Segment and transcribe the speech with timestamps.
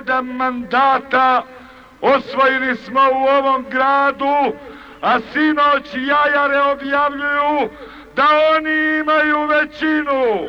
[0.00, 1.42] 77 mandata
[2.00, 4.56] osvojili smo u ovom gradu,
[5.00, 7.68] a sinoć jajare objavljuju
[8.16, 8.26] da
[8.56, 10.48] oni imaju većinu.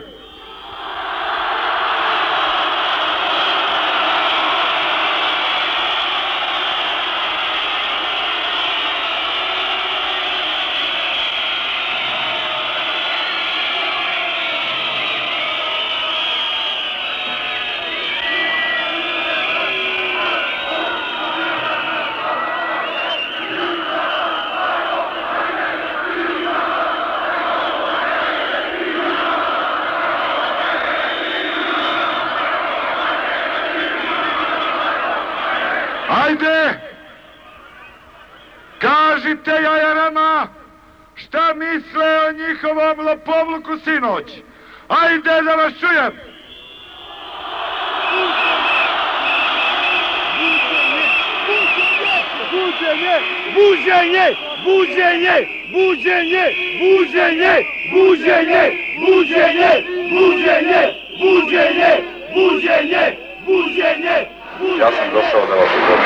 [64.80, 66.06] Ja sam došao da vas upoznam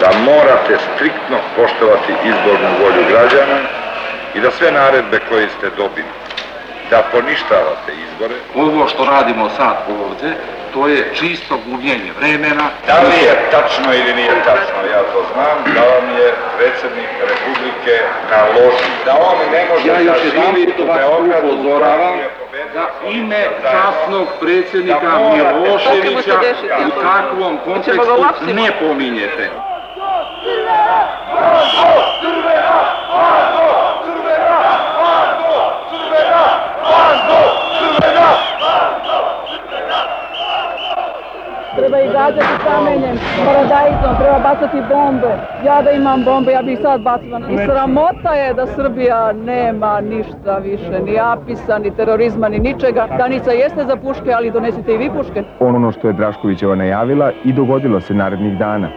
[0.00, 3.58] da morate striktno poštovati izbornu volju građana
[4.34, 6.12] i da sve naredbe koje ste dobili,
[6.90, 8.34] da poništavate izbore.
[8.54, 10.30] Ovo što radimo sad ovde,
[10.72, 12.66] to je čisto gubljenje vremena.
[12.86, 17.94] Da li je tačno ili nije tačno, ja to znam, da vam je predsednik Republike
[18.30, 22.14] naložio da on ne može Ja još da u vas Beogradu upozoravam
[22.74, 26.40] da ime časnog predsjednika Miloševića
[26.86, 29.50] u takvom kontekstu ne pominjete.
[30.44, 31.06] Srbija!
[32.20, 33.73] Srbija!
[42.16, 43.16] Gađati kamenjem,
[43.46, 45.32] paradajzom, treba bacati bombe.
[45.66, 47.38] Ja da imam bombe, ja bih ih sad bacila.
[47.54, 53.08] I sramota je da Srbija nema ništa više, ni apisa, ni terorizma, ni ničega.
[53.18, 55.42] Danica jeste za puške, ali donesite i vi puške.
[55.60, 58.88] ono što je Draškovićeva najavila i dogodilo se narednih dana.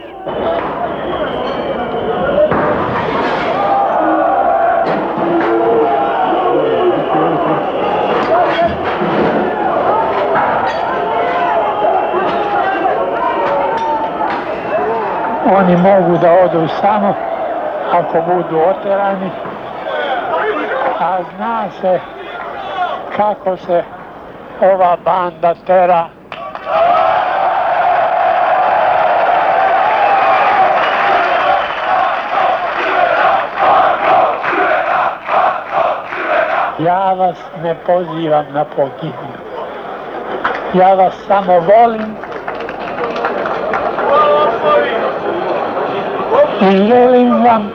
[15.56, 17.14] Oni mogu da odu samo
[17.92, 19.30] ako budu oterani,
[21.00, 22.00] a zna se
[23.16, 23.82] kako se
[24.60, 26.08] ova banda tera.
[36.78, 39.38] Ja vas ne pozivam na pogibiju.
[40.74, 42.27] Ja vas samo volim
[46.68, 47.70] i želim vam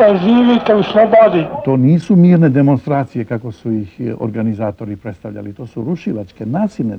[0.00, 1.46] da živite u slobodi.
[1.64, 5.52] To nisu mirne demonstracije kako su ih e, organizatori predstavljali.
[5.52, 6.94] To su rušilačke, nasilne,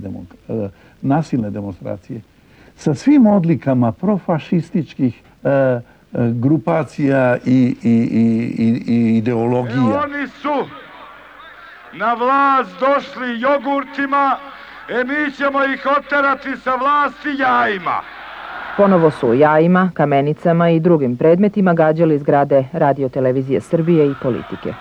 [0.49, 0.69] e,
[1.01, 2.21] nasilne demonstracije
[2.75, 5.81] sa svim odlikama profašističkih e, e,
[6.13, 7.95] grupacija i, i,
[8.57, 10.01] i, i, ideologija.
[10.03, 10.67] Oni su
[11.93, 14.37] na vlast došli jogurtima,
[14.89, 18.01] e mi ćemo ih oterati sa vlasti jajima.
[18.77, 24.73] Ponovo su u jajima, kamenicama i drugim predmetima gađali zgrade Radio Televizije Srbije i politike.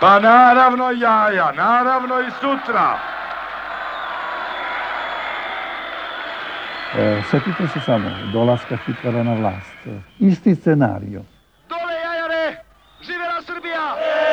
[0.00, 2.98] Pa naravno jaja, naravno i sutra.
[6.98, 9.86] E, setite se samo, dolaska Hitlera na vlast.
[9.86, 11.22] E, Isti scenario.
[11.68, 12.56] Dole jajare,
[13.02, 13.94] živela Srbija!
[13.94, 14.29] Stihovi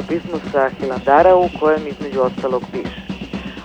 [0.00, 3.00] stiglo pismo sa Hilandara u kojem između ostalog piše.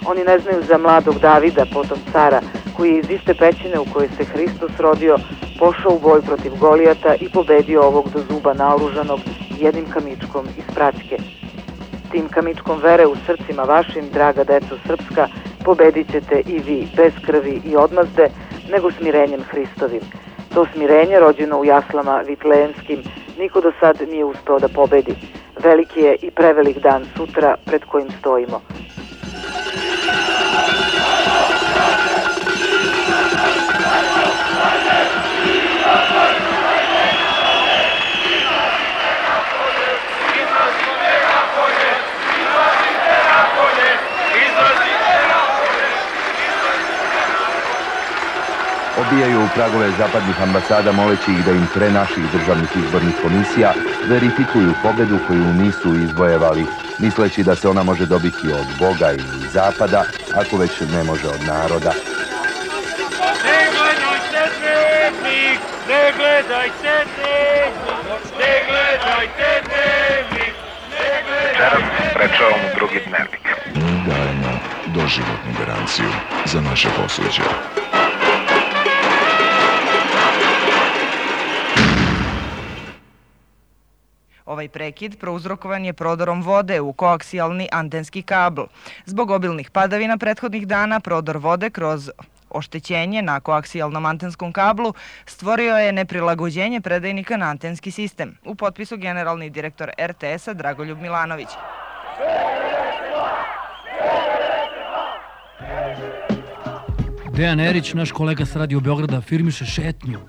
[0.06, 2.42] Oni ne znaju za mladog Davida, potom cara,
[2.78, 5.18] koji je iz iste pećine u kojoj se Hristos rodio,
[5.60, 9.20] pošao u boj protiv Golijata i pobedio ovog do zuba naoružanog
[9.60, 11.18] jednim kamičkom iz praćke.
[12.12, 15.28] Tim kamičkom vere u srcima vašim, draga deco srpska,
[15.66, 18.30] pobedit ćete i vi bez krvi i odmazde,
[18.72, 20.02] nego smirenjem Hristovim.
[20.54, 23.04] To smirenje, rođeno u jaslama vitlejenskim,
[23.40, 25.16] niko do sad nije uspeo da pobedi.
[25.64, 28.62] Veliki je i prevelik dan sutra pred kojim stojimo.
[49.06, 53.74] Obijaju u pragove zapadnih ambasada moleći ih da im pre naših državnih izbornih komisija
[54.10, 56.66] verifikuju pobedu koju nisu izbojevali,
[57.00, 61.42] misleći da se ona može dobiti od Boga ili Zapada, ako već ne može od
[61.48, 61.92] naroda.
[63.46, 65.60] Ne gledajte dnevnik,
[65.90, 68.02] ne gledajte dnevnik,
[68.40, 70.56] ne gledajte dnevnik,
[70.92, 73.46] ne gledajte Sprečavam u drugi dnevnik.
[73.76, 76.12] Mi dajemo doživotnu garanciju
[76.46, 77.44] za naše posuđe.
[84.56, 88.62] Ovaj prekid prouzrokovan je prodorom vode u koaksijalni antenski kabl.
[89.06, 92.10] Zbog obilnih padavina prethodnih dana prodor vode kroz
[92.50, 94.94] oštećenje na koaksijalnom antenskom kablu
[95.26, 98.38] stvorio je neprilagođenje predajnika na antenski sistem.
[98.46, 101.50] U potpisu generalni direktor RTS-a Dragoljub Milanović.
[107.34, 110.20] Dejan Erić, naš kolega s Radio Beograda, firmiše šetnju.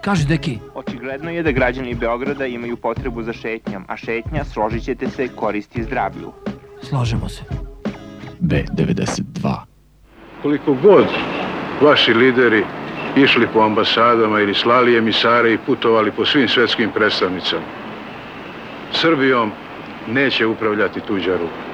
[0.00, 0.58] Kaži, deki.
[1.04, 5.82] Očigledno je da građani Beograda imaju potrebu za šetnjom, a šetnja, složit ćete se, koristi
[5.82, 6.32] zdravlju.
[6.82, 7.42] Slažemo se.
[8.40, 9.56] B92.
[10.42, 11.04] Koliko god
[11.82, 12.64] vaši lideri
[13.16, 17.66] išli po ambasadama ili slali emisare i putovali po svim svetskim predstavnicama,
[18.92, 19.52] Srbijom
[20.08, 21.73] neće upravljati tuđa ruka.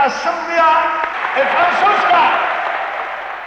[0.00, 0.70] Civilna Srbija
[1.36, 2.20] je Francuska!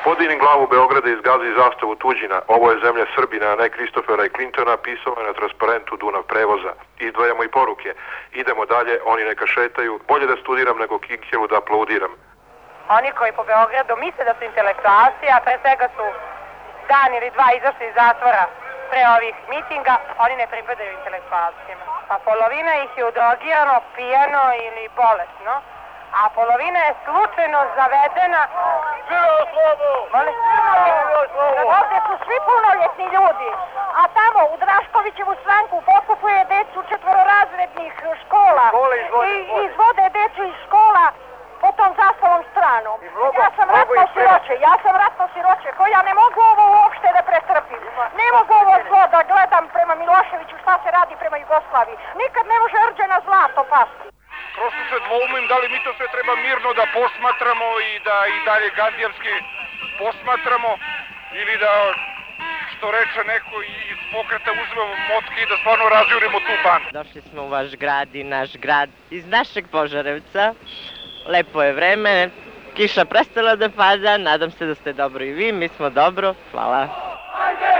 [0.04, 2.38] Podigni glavu Beograda i zgazi zastavu tuđina.
[2.48, 6.74] Ovo je zemlja Srbina, a ne Kristofera i Clintona, pisao je na transparentu Dunav prevoza.
[7.00, 7.94] Izdvajamo i poruke.
[8.42, 10.00] Idemo dalje, oni neka šetaju.
[10.08, 12.14] Bolje da studiram nego Kinkelu da aplaudiram.
[12.98, 16.06] Oni koji po Beogradu misle da su intelektualci, a pre svega su
[16.92, 18.44] dan ili dva izašli iz zatvora
[18.90, 19.96] pre ovih mitinga,
[20.26, 21.84] oni ne pripadaju intelektualcima.
[22.08, 25.54] Pa polovina ih je udrogirano, pijano ili bolesno,
[26.20, 28.42] a polovina je slučajno zavedena...
[29.08, 29.92] Živo slovo!
[30.14, 30.36] Molim?
[31.78, 33.50] Ovde su svi punoljetni ljudi,
[34.02, 38.66] a tamo u Draškovićevu stranku pokupuje decu četvororazrednih škola
[39.32, 41.06] i izvode decu iz škola
[41.62, 42.98] po tom zastavom stranom.
[43.42, 47.22] Ja sam ratno siroče, ja sam ratno siroče, ko ja ne mogu ovo uopšte da
[47.30, 47.84] pretrpim.
[48.20, 51.98] Ne mogu ovo zlo da gledam prema Miloševiću šta se radi prema Jugoslaviji.
[52.22, 54.13] Nikad ne može rđena zlato pasti.
[55.14, 59.34] Dvoumim da li mi to sve treba mirno da posmatramo i da i dalje gandijevski
[60.00, 60.72] posmatramo
[61.42, 61.74] ili da
[62.72, 63.56] što reče neko
[63.92, 66.88] iz pokreta uzmemo motke i da stvarno razjurimo tu bandu.
[67.00, 70.54] Došli smo u vaš grad i naš grad iz našeg Požarevca.
[71.28, 72.30] Lepo je vreme,
[72.76, 76.82] kiša prestala da pada, nadam se da ste dobro i vi, mi smo dobro, hvala.
[77.46, 77.74] Ajde,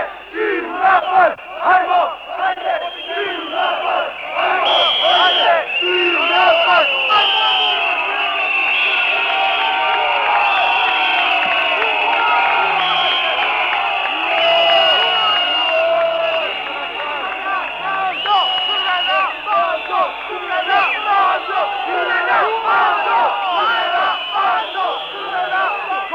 [0.66, 1.32] u napad!
[1.74, 2.02] Ajmo!
[2.46, 2.74] Ajde,
[3.04, 4.06] svi u napad!
[4.48, 4.76] Ajmo!
[5.24, 7.04] Ajde, svi u napad!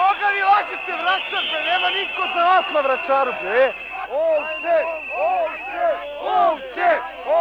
[0.09, 0.41] Koga vi
[1.09, 1.63] lažete vraćate?
[1.69, 3.73] Nema niko za vas na vračaru, bre.
[4.11, 4.75] Ovce,
[5.33, 5.87] ovce,
[6.41, 6.89] ovce,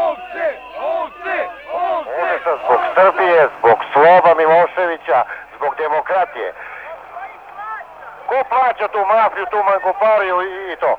[0.04, 0.46] ovce,
[0.92, 1.36] ovce,
[1.72, 2.10] ovce.
[2.22, 5.24] Užasa zbog Srbije, zbog slova Miloševića,
[5.56, 6.52] zbog demokratije.
[8.26, 10.96] Ko plaća tu mafiju, tu mangupariju i, i to?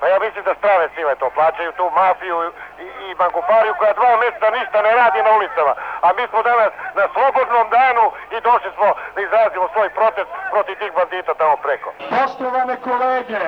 [0.00, 4.16] Pa ja mislim da strane sile to plaćaju, tu mafiju i, i mangupariju koja dva
[4.20, 5.74] mjeseca ništa ne radi na ulicama.
[6.06, 8.04] A mi smo danas na slobodnom danu
[8.36, 11.88] i došli smo da izrazimo svoj protest protiv tih bandita tamo preko.
[12.14, 13.44] Poštovane kolege,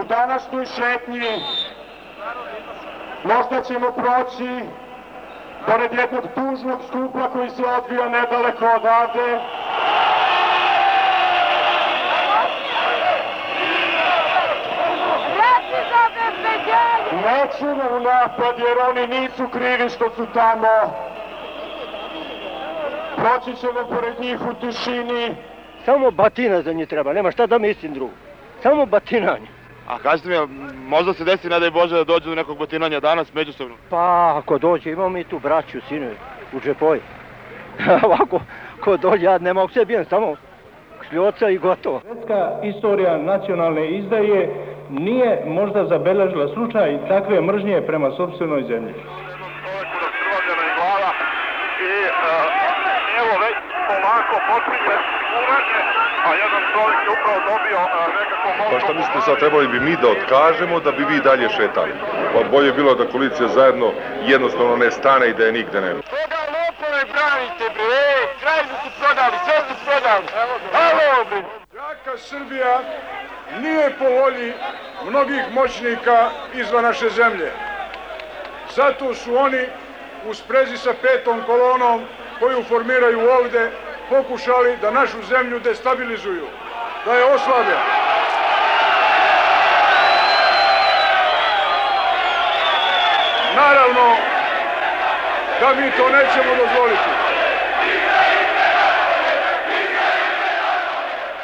[0.00, 1.30] u današnjoj šetnji
[3.24, 4.64] Možda ćemo proći
[5.66, 9.40] pored jednog tužnog stupa koji se odvija nedaleko odavde.
[17.46, 20.94] Nećemo u napad jer oni nisu krivi što su tamo.
[23.16, 25.34] Proći ćemo pored njih u tišini.
[25.84, 28.12] Samo batina za njih treba, nema šta da mislim drugo.
[28.62, 29.46] Samo batinanje.
[29.88, 30.36] A kažete mi,
[30.88, 33.76] možda se desi, ne daj Bože, da dođe do nekog batinanja danas međusobno?
[33.90, 36.16] Pa, ako dođe, imamo mi tu braću, sinovi,
[36.52, 37.00] u džepoji.
[38.04, 38.40] Ovako,
[38.84, 40.36] ko dođe, ja ne mogu se bijem, samo
[41.08, 42.00] šljoca i gotovo.
[42.00, 44.50] Svetska istorija nacionalne izdaje
[44.90, 48.94] nije možda zabeležila slučaj takve mržnje prema sobstvenoj zemlji.
[51.80, 51.92] I
[53.20, 53.56] evo već
[53.88, 54.96] polako počinje
[55.38, 55.80] uranje,
[56.26, 57.78] a jedan čovjek je upravo dobio
[58.18, 61.92] nekako Pa šta mislite sad, trebali bi mi da otkažemo da bi vi dalje šetali?
[62.32, 63.88] Pa bolje bilo da koalicija zajedno
[64.26, 66.00] jednostavno ne stane i da je nigde nema.
[66.14, 68.06] Koga lopove branite bre?
[68.40, 70.26] Krajinu su prodali, sve su prodali.
[70.40, 70.55] Jaka
[72.18, 72.80] Srbija
[73.62, 74.52] nije po volji
[75.08, 77.52] mnogih moćnika izvan naše zemlje.
[78.74, 79.66] Zato su oni
[80.28, 82.04] u sprezi sa petom kolonom
[82.40, 83.70] koju formiraju ovde
[84.10, 86.46] pokušali da našu zemlju destabilizuju,
[87.04, 87.76] da je oslabe.
[93.56, 94.16] Naravno
[95.60, 97.25] da mi to nećemo dozvoliti.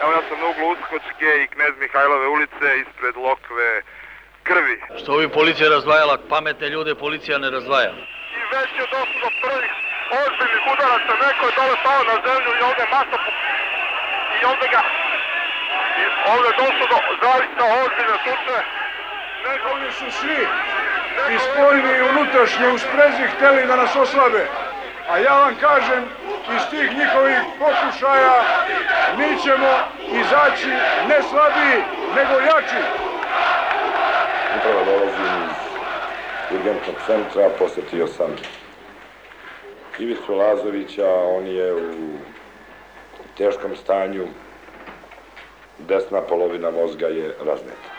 [0.03, 3.71] Evo ja sam na uglu Uskočke i Knez Mihajlove ulice ispred Lokve
[4.49, 4.77] krvi.
[5.01, 7.93] Što bi policija razdvajala pametne ljude, policija ne razdvaja.
[8.39, 9.73] I već je došlo do prvih
[10.23, 13.31] ozbiljnih udaraca, neko je dole pao na zemlju i ovde masa po...
[14.41, 14.83] i ovde ga
[16.01, 18.59] i ovde je došlo do zaista ozbiljne tuče.
[19.47, 20.41] Neko oni su svi
[21.35, 24.43] i spoljni i unutrašnji u sprezi hteli da nas oslabe.
[25.09, 26.05] A ja vam kažem,
[26.57, 28.45] iz tih njihovih pokušaja
[29.19, 29.73] mi ćemo
[30.21, 30.69] izaći
[31.09, 31.83] ne slabiji,
[32.17, 32.83] nego jači.
[34.59, 38.37] Upravo dolazim iz urgentnog centra, posetio sam
[39.99, 42.19] Ivicu Lazovića, on je u
[43.39, 44.27] teškom stanju,
[45.79, 47.91] desna polovina mozga je razneta.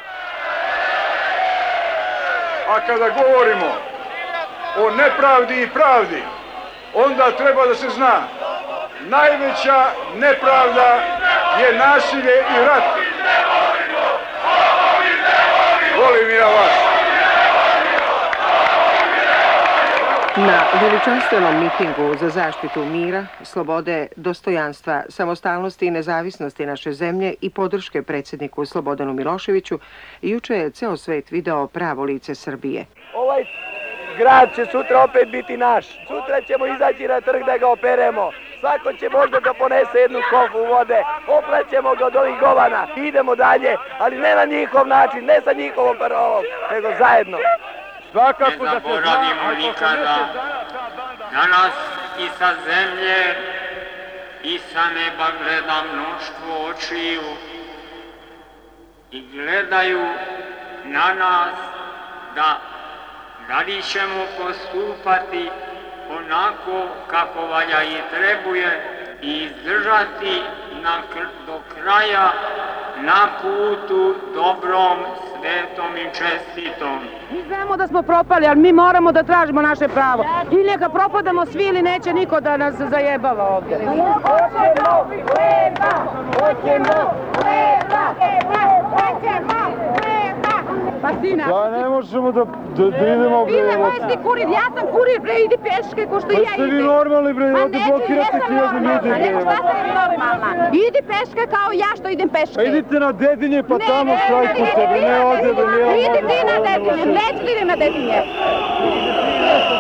[2.69, 3.75] A kada govorimo
[4.77, 6.23] o nepravdi i pravdi,
[6.93, 8.21] onda treba da se zna,
[9.01, 9.85] najveća
[10.15, 10.99] nepravda
[11.59, 12.83] je nasilje i rat.
[15.97, 16.93] Volim ja vas.
[20.37, 28.01] Na veličanstvenom mitingu za zaštitu mira, slobode, dostojanstva, samostalnosti i nezavisnosti naše zemlje i podrške
[28.01, 29.79] predsjedniku Slobodanu Miloševiću,
[30.21, 32.85] juče je ceo svet video pravo lice Srbije.
[33.15, 33.45] Ovaj
[34.17, 35.85] grad će sutra opet biti naš.
[36.07, 38.31] Sutra ćemo izaći na trg da ga operemo.
[38.59, 41.03] Svako će možda da ponese jednu kofu vode.
[41.27, 42.87] Opraćemo ga od ovih govana.
[42.95, 47.37] Idemo dalje, ali ne na njihov način, ne sa njihovom parolom, nego zajedno.
[48.11, 50.17] Svakako ne zaboravimo nikada
[51.31, 51.73] na nas
[52.19, 53.35] i sa zemlje
[54.43, 57.21] i sa neba gleda mnoštvo očiju
[59.11, 60.05] i gledaju
[60.83, 61.55] na nas
[62.35, 62.57] da
[63.47, 65.49] da li ćemo postupati
[66.19, 68.81] onako kako valja i trebuje
[69.21, 70.41] i izdržati
[70.83, 70.97] na,
[71.47, 72.31] do kraja
[73.01, 74.97] na putu dobrom,
[75.29, 76.99] svetom i čestitom.
[77.31, 80.25] Mi znamo da smo propali, ali mi moramo da tražimo naše pravo.
[80.51, 83.77] Ili neka propadamo svi ili neće niko da nas zajebava ovdje.
[83.77, 84.13] Hoćemo
[85.03, 85.91] hleba!
[86.39, 88.03] Hoćemo hleba!
[88.19, 90.02] Hoćemo hleba!
[91.03, 91.45] Па ти на.
[91.77, 92.45] Не можеме да-,
[92.75, 93.71] да да идеме бре.
[93.71, 96.47] Ти можеш си курив, јас сум курив бре, иди пешке, кој што па ја идем.
[96.47, 99.09] Па сте ви нормални бре, оди блокирате хиљади луѓе.
[99.11, 100.69] Па не, шта се нормална.
[100.79, 102.55] Иди пешке, као ја што идем пешке.
[102.55, 105.81] Па идите на Дедиње па тамо крај по тебе, не оде да не.
[106.05, 108.19] Иди ти на Дедиње, не да иди на Дедиње.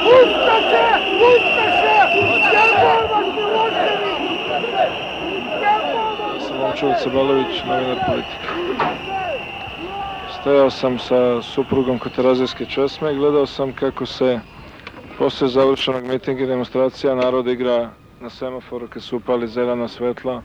[0.03, 0.83] Пусте се,
[1.23, 1.95] пусте се.
[2.51, 4.13] Ја морам да остави.
[6.47, 8.47] Сломчо Цебалович, новинар политика.
[10.43, 14.39] Stajao sam sa suprugom kod Terazijske česme i gledao sam kako se
[15.17, 20.41] posle završenog mitinga i demonstracija narod igra na semaforu kad su upali zelena svetla,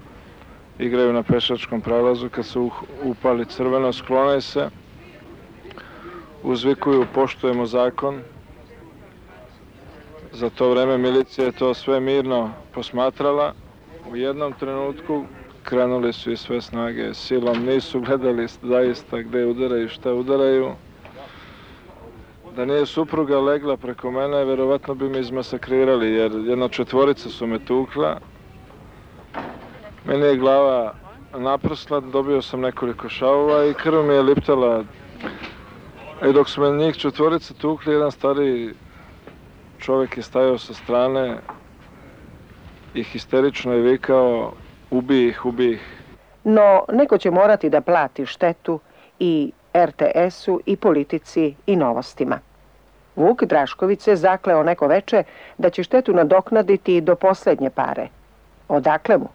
[0.78, 2.70] igraju na pešačkom prelazu, kad su uh-
[3.02, 4.70] upali crveno, sklone se,
[6.42, 8.20] uzvikuju poštujemo zakon.
[10.32, 13.52] Za to vreme milicija je to sve mirno posmatrala.
[14.12, 15.24] U jednom trenutku
[15.62, 20.70] krenuli su i sve snage silom, nisu gledali zaista gde udaraju, šta udaraju.
[22.56, 27.58] Da nije supruga legla preko mene, verovatno bi me izmasakrirali, jer jedna četvorica su me
[27.64, 28.18] tukla.
[30.04, 30.94] Meni je glava
[31.38, 34.84] naprsla, dobio sam nekoliko šavova i krv mi je liptala.
[36.28, 38.74] I dok su me njih četvorica tukli, jedan stari
[39.78, 41.38] čovjek je stajao sa strane
[42.94, 44.52] i histerično je vikao
[44.90, 45.80] ubi ih, ubi ih.
[46.44, 48.80] No, neko će morati da plati štetu
[49.18, 52.38] i RTS-u i politici i novostima.
[53.16, 55.22] Vuk Drašković se zakleo neko veče
[55.58, 58.08] da će štetu nadoknaditi do poslednje pare.
[58.68, 59.28] Odakle mu?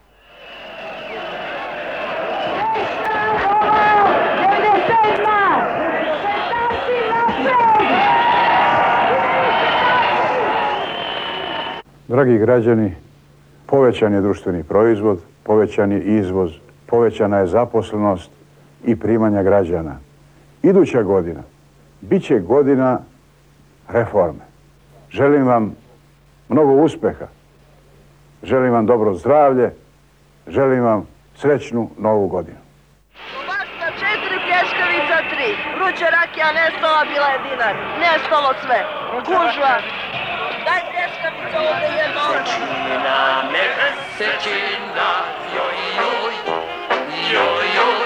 [12.07, 12.95] Dragi građani,
[13.65, 16.51] povećan je društveni proizvod, povećan je izvoz,
[16.85, 18.31] povećana je zaposlenost
[18.85, 19.95] i primanja građana.
[20.63, 21.41] Iduća godina
[22.01, 22.99] bit će godina
[23.87, 24.45] reforme.
[25.09, 25.75] Želim vam
[26.49, 27.25] mnogo uspeha,
[28.43, 29.73] želim vam dobro zdravlje,
[30.47, 32.57] želim vam srećnu novu godinu.
[33.47, 35.49] Basta četiri plješkavica tri.
[35.75, 37.75] Vruća rakija nestala, bila je dinar.
[37.99, 38.79] Nestalo sve.
[39.27, 39.75] Gužva.
[40.65, 42.21] Daj pljeskavicu ovdje jedno.
[44.23, 45.09] Mesečina,
[45.51, 46.35] joj, joj,
[47.33, 48.02] joj, joj,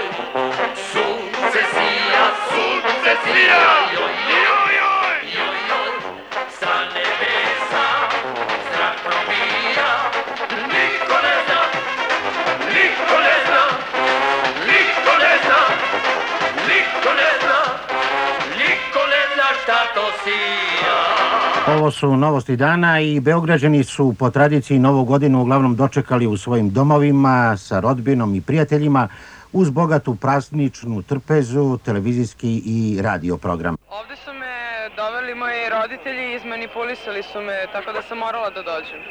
[21.68, 26.70] Ovo su novosti dana i Beograđani su po tradiciji Novu godinu uglavnom dočekali u svojim
[26.70, 29.08] domovima sa rodbinom i prijateljima
[29.54, 33.76] uz bogatu prazničnu trpezu, televizijski i radio program.
[33.90, 34.56] Ovde su me
[34.96, 39.02] doveli moji roditelji i izmanipulisali su me, tako da sam morala da dođem.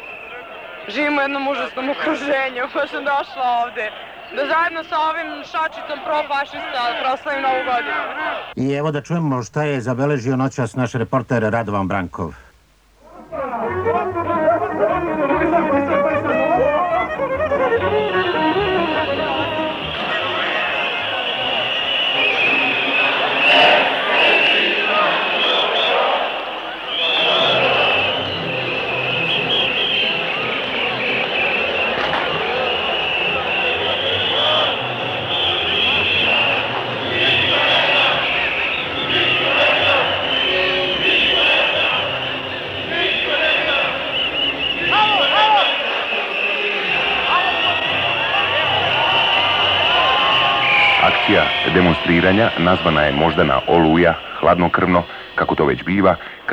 [0.89, 3.87] Živim u jednom užasnom okruženju, pa sam došla ovde
[4.37, 8.03] da zajedno sa ovim šačicom profašista proslavim Novu godinu.
[8.57, 12.46] I evo da čujemo šta je zabeležio noćas naš reporter Radovan Brankov.
[13.37, 13.86] Thank you.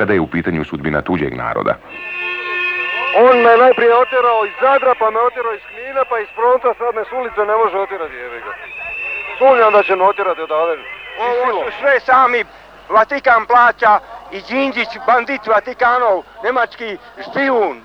[0.04, 1.74] Kada je u pitanju sudbina tuđeg naroda.
[3.16, 6.94] On me najprije oterao iz Zadra, pa me oterao iz Knina, pa iz Fronta, sad
[6.94, 8.52] me s ulice ne može oterati, jebi ga.
[9.38, 10.82] Sumnjam da će me oterati odavde.
[11.18, 12.44] Ovo su sve sami
[12.88, 13.92] Vatikan plaća
[14.32, 17.76] i Đinđić, bandit Vatikanov, nemački špijun.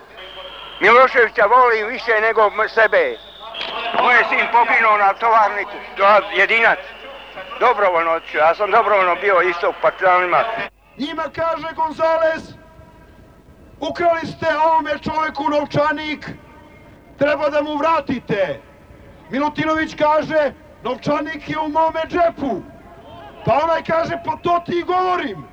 [0.79, 3.03] Miloševića volim više nego sebe.
[4.01, 6.79] Moj je sin poginuo na tovarniku, to je jedinac.
[7.59, 10.43] Dobrovoljno otišao, ja sam dobrovoljno bio isto u partizanima.
[10.99, 12.43] Njima kaže Gonzales,
[13.79, 16.29] ukrali ste ovome čoveku novčanik,
[17.17, 18.59] treba da mu vratite.
[19.29, 22.61] Milutinović kaže, novčanik je u mome džepu.
[23.45, 25.47] Pa onaj kaže, pa to ti govorim.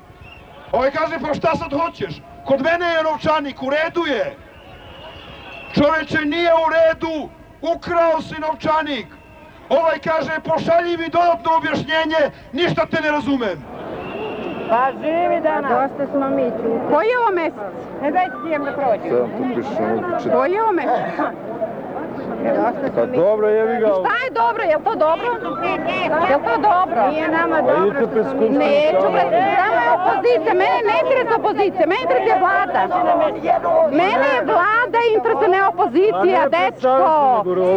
[0.72, 2.22] Ovaj kaže, pa šta sad hoćeš?
[2.46, 4.36] Kod mene je novčanik, u redu je.
[5.74, 7.28] Čoveče, nije u redu,
[7.60, 9.06] ukrao si novčanik.
[9.68, 13.85] Ovaj kaže, pošalji mi dodatno objašnjenje, ništa te ne razumem.
[14.68, 15.70] Pa živi danas.
[15.70, 16.70] Dosta smo mi tu.
[16.92, 17.72] Koji je ovo mesec?
[18.02, 19.08] Ne dajte ti jem da prođe.
[20.36, 21.46] Koji je ovo mesec?
[22.94, 23.86] Pa dobro, jevi ga.
[23.86, 24.62] Šta je dobro?
[24.62, 25.28] Je li to dobro?
[26.30, 27.00] Je li to dobro?
[27.10, 29.28] Nije nama Pa dobro idite pred skupštinu Neću, pred
[29.58, 30.52] samo je opozicija.
[30.62, 32.82] Mene ne interesuje opozicija, mene interesuje vlada.
[34.00, 36.94] Mene je vlada interesuje, ne opozicija, dečko.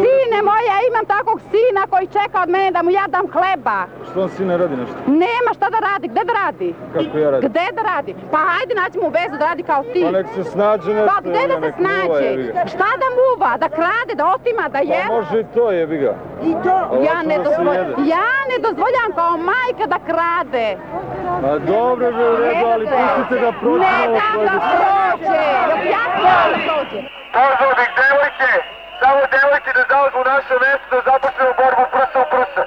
[0.04, 3.78] Sine moje, ja imam takvog sina koji čeka od mene da mu ja dam hleba.
[4.10, 4.96] Što on si ne radi nešto?
[5.24, 6.68] Nema šta da radi, gde da radi?
[6.94, 7.50] Kako ja radim?
[7.50, 8.12] Gde da radi?
[8.32, 10.00] Pa hajde nađemo u vezu da radi kao ti.
[10.06, 11.10] Pa nek se snađe nešto.
[11.14, 12.28] Pa gde da se snađe?
[12.72, 13.52] Šta da muva?
[13.62, 15.04] Da krade, da otima, da Pa je?
[15.10, 16.14] može i to, jebi ga.
[16.42, 16.76] I to?
[17.08, 20.68] Ja ne, da dozvoljam, ja ne dozvoljam kao majka da krade.
[21.42, 25.42] Ma dobro je u redu, ali pustite da prođe Ne malo dam da prođe.
[25.94, 27.00] Ja sam da prođe.
[27.78, 28.50] Bih devojke,
[29.00, 32.62] samo devojke da zauzmu naše mesto da započnemo borbu prsa u prsa.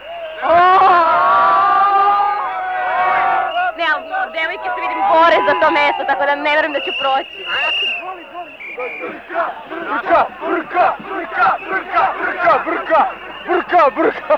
[3.79, 6.91] Ne, ali devojke se vidim bore za to mesto, tako da ne verujem da ću
[7.01, 7.39] proći.
[8.73, 13.09] Brka, brka, brka, brka, brka, brka,
[13.47, 14.38] brka, brka.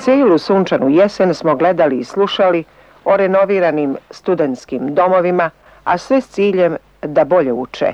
[0.00, 2.64] Cijelu sunčanu jesen smo gledali i slušali
[3.04, 5.50] o renoviranim studentskim domovima,
[5.84, 7.92] a sve s ciljem da bolje uče.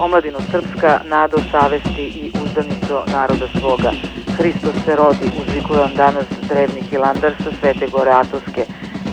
[0.00, 3.90] Omladino Srpska, nado savesti i uzdanico naroda svoga.
[4.36, 8.64] Hristos se rodi, uzvikuje vam danas drevni hilandar sa Svete Gore Atovske.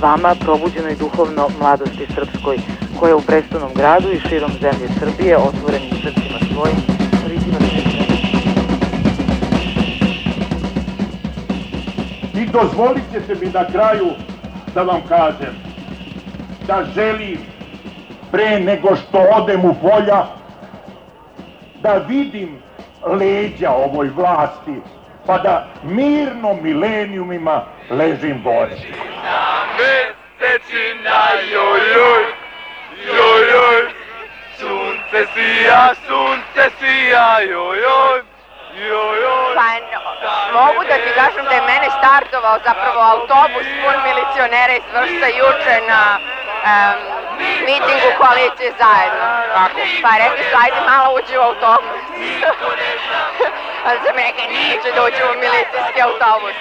[0.02, 2.58] Vama, probuđenoj duhovno mladosti srpskoj,
[3.00, 6.78] koja u prestolnom gradu i širom zemlje Srbije, otvorenim srcima svojim,
[7.28, 7.58] ritima
[12.36, 14.08] I dozvolit ćete mi na kraju
[14.76, 15.56] da vam kažem
[16.68, 17.38] da želim
[18.32, 20.26] pre nego što odem u polja
[21.82, 22.58] da vidim
[23.08, 24.82] leđa ovoj vlasti
[25.28, 28.76] pa da mirno milenijumima ležim gore.
[29.78, 32.24] Mesečina, joj, joj,
[33.08, 33.82] joj, joj,
[34.60, 38.22] sunce sija, sunce sija, joj, joj,
[38.90, 39.56] joj, joj.
[39.56, 39.70] Pa
[40.54, 45.78] mogu da ti kažem da je mene startovao zapravo autobus pun milicionera iz Vršca juče
[45.92, 46.02] na
[46.74, 49.26] em, mitingu koalicije zajedno.
[50.04, 52.02] Pa rekli su, ajde malo uđi u autobus.
[53.86, 56.56] A sam rekla, neću da uđu u milicijski autobus.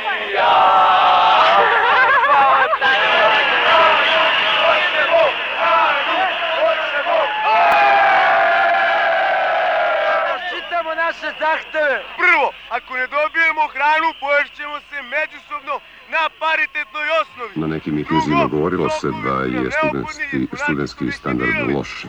[11.12, 11.96] Naše zahteve.
[12.22, 12.46] Prvo,
[12.76, 15.74] ako ne dobijemo hranu, poješćemo se međusobno
[16.14, 17.52] na paritetnoj osnovi.
[17.62, 21.90] Na nekim mitinzima govorilo se da je studentski, studentski standard loš.
[22.04, 22.08] E,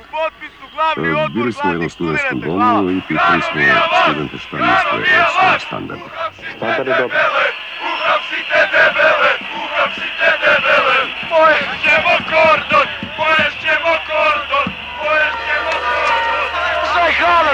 [1.36, 3.62] Bili smo u jednom studentskom domu i pitali smo
[4.04, 6.08] studente šta misle o svom standardu.
[6.58, 7.20] Standard je dobar.
[7.90, 10.98] Uhapsite debele, uhapsite debele.
[11.34, 12.88] Poješćemo kordon,
[13.20, 14.68] poješćemo kordon,
[15.00, 16.48] poješćemo kordon.
[16.90, 17.52] Šta je hrana,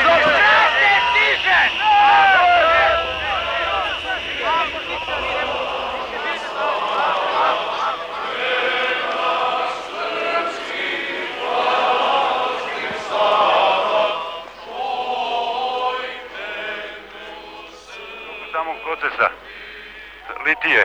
[20.50, 20.84] litije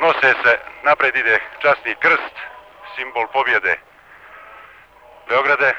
[0.00, 0.52] nose se,
[0.88, 2.34] napred ide časni krst,
[2.94, 3.74] simbol pobjede.
[5.28, 5.70] Beograde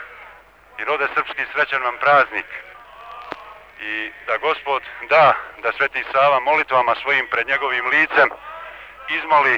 [0.80, 2.50] i rode srpski srećan vam praznik.
[3.90, 8.30] I da gospod da, da Sveti Sava molitvama svojim pred njegovim licem
[9.18, 9.56] izmoli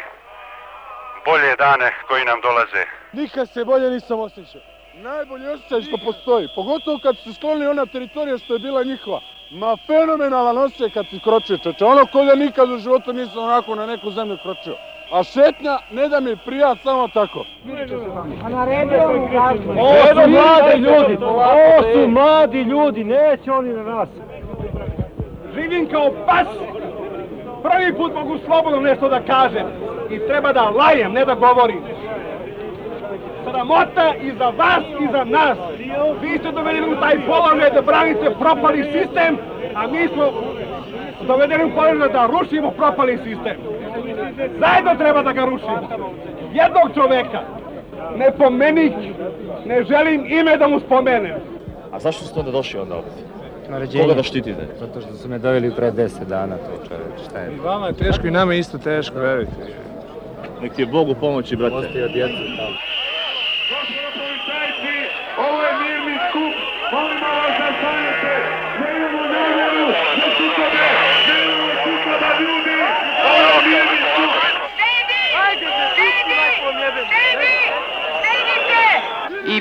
[1.25, 2.83] bolje dane koji nam dolaze.
[3.13, 4.61] Nikad se bolje nisam osjećao.
[4.93, 9.21] Najbolji osjećaj što postoji, pogotovo kad su sklonili ona teritorija što je bila njihova.
[9.53, 13.75] Ma fenomenalan osjećaj kad si kročio čoče, ono ko da nikad u životu nisam onako
[13.75, 14.75] na neku zemlju kročio.
[15.11, 17.45] A šetnja ne da mi prija samo tako.
[19.77, 24.09] Ovo su mladi ljudi, ovo su mladi ljudi, neće oni na nas.
[25.55, 26.47] Živim kao pas.
[27.63, 29.67] Prvi put mogu slobodno nešto da kažem.
[30.09, 31.83] I treba da lajem, ne da govorim.
[33.43, 35.57] Sramota i za vas i za nas.
[36.21, 39.37] Vi ste dovedeni u taj položaj da branite propali sistem,
[39.75, 40.31] a mi smo
[41.27, 43.55] dovedeni u položaj da rušimo propali sistem.
[44.59, 45.89] Zajedno treba da ga rušimo.
[46.53, 47.41] Jednog čoveka,
[48.17, 48.93] ne pomenik,
[49.65, 51.35] ne želim ime da mu spomenem.
[51.91, 53.11] A zašto ste onda došli onda ovdje?
[53.69, 54.03] Naređenje.
[54.03, 54.67] Koga da štitite?
[54.79, 57.53] Zato što su me doveli pre 10 dana, to čoveč, šta je?
[57.55, 59.51] I vama je teško i nama je isto teško, verujte.
[60.61, 61.75] Nek ti je Bog u pomoći, brate.
[61.75, 62.75] Ostaje od djece tamo.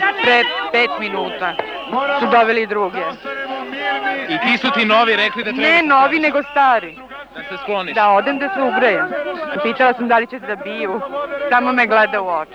[0.00, 1.54] I pre pet minuta
[2.20, 3.00] su doveli druge.
[4.28, 5.68] I ti su ti novi rekli da treba...
[5.68, 6.96] Ne novi, nego stari.
[7.34, 7.94] Da se skloniš.
[7.94, 9.12] Da odem da se ugrejem.
[9.62, 11.00] Pitala sam da li će da biju.
[11.50, 12.52] Samo me gleda u oči.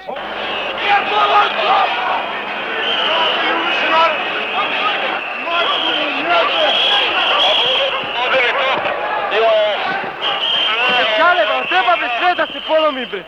[11.18, 13.24] Čale, ba, treba be sve da se polomi, bre.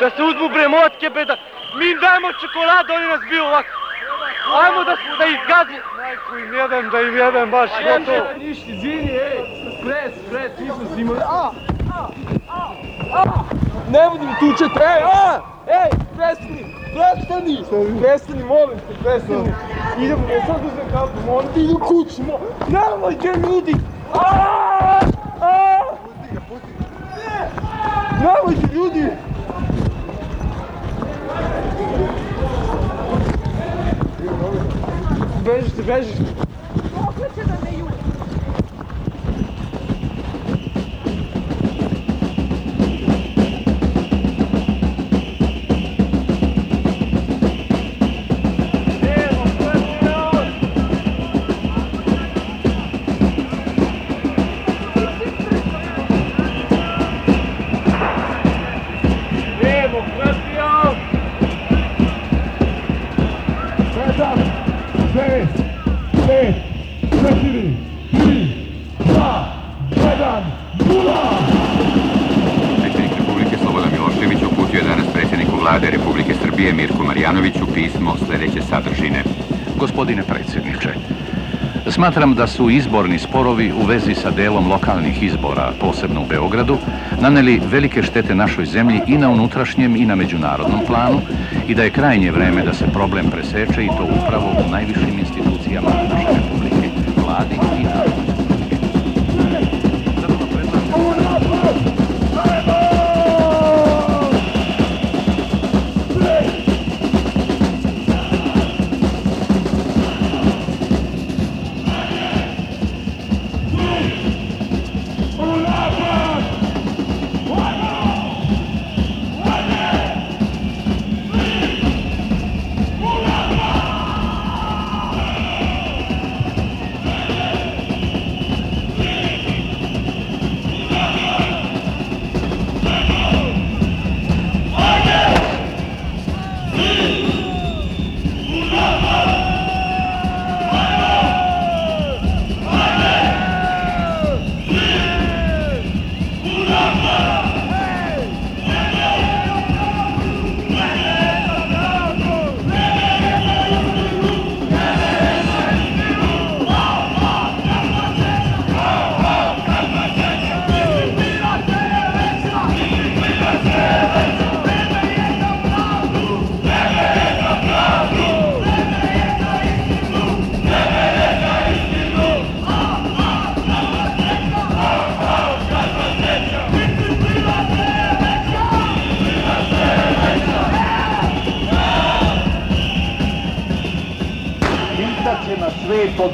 [0.00, 1.36] Da se uzmu bre motke, bre, da
[1.78, 3.68] mi dajemo čokoladu, oni nas biju ovako.
[4.62, 5.86] Ajmo da, da ih gazimo.
[5.96, 8.26] Majku im jedem, da im jedem baš gotovo.
[8.38, 9.38] Ništa, izvini, ej.
[9.82, 11.16] Pres, pres, nisam snimao.
[11.16, 11.50] A,
[11.94, 12.08] a,
[12.48, 13.24] a, a.
[13.90, 17.64] Ne budim tučete, ej, a, ej, prestani, prestani,
[18.00, 19.52] prestani, molim te, prestani.
[19.98, 22.38] Idemo, ne sad uzem kapu, molim te, idu kući, mo...
[22.68, 23.74] Nemojte ljudi!
[24.14, 25.00] A,
[25.40, 25.80] a,
[28.20, 29.10] Nemojte ljudi!
[35.50, 36.59] vejo, vejo.
[82.00, 86.78] Smatram da su izborni sporovi u vezi sa delom lokalnih izbora, posebno u Beogradu,
[87.20, 91.20] naneli velike štete našoj zemlji i na unutrašnjem i na međunarodnom planu
[91.68, 95.90] i da je krajnje vreme da se problem preseče i to upravo u najvišim institucijama
[96.08, 96.88] naše republike,
[97.22, 97.99] vladi i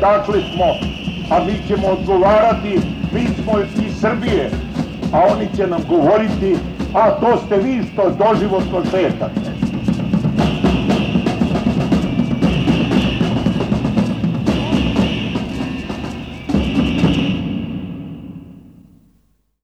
[0.07, 0.65] odakle smo,
[1.31, 2.81] a mi ćemo odgovarati,
[3.13, 4.51] mi smo iz Srbije,
[5.13, 6.57] a oni će nam govoriti,
[6.95, 9.46] a to ste vi što doživotno šetate.